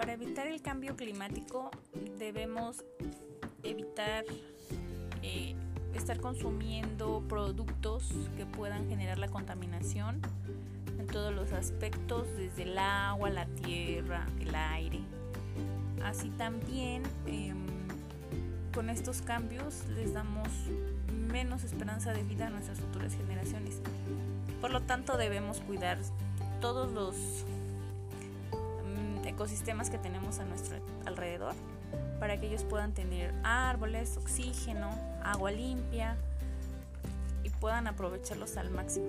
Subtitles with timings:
[0.00, 1.70] para evitar el cambio climático
[2.18, 2.82] debemos
[3.62, 4.24] evitar
[5.22, 5.54] eh,
[5.94, 10.22] estar consumiendo productos que puedan generar la contaminación
[10.98, 15.00] en todos los aspectos, desde el agua, la tierra, el aire.
[16.02, 17.58] Así también em,
[18.72, 20.48] con estos cambios les damos
[21.30, 23.82] menos esperanza de vida a nuestras futuras generaciones.
[24.62, 25.98] Por lo tanto debemos cuidar
[26.62, 27.44] todos los
[29.40, 30.76] ecosistemas que tenemos a nuestro
[31.06, 31.54] alrededor
[32.18, 34.90] para que ellos puedan tener árboles, oxígeno,
[35.24, 36.14] agua limpia
[37.42, 39.06] y puedan aprovecharlos al máximo.